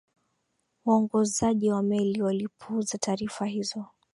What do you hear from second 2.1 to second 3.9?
walipuuza taarifa hizo